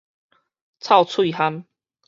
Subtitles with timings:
[0.79, 1.65] 臭喙 𦜆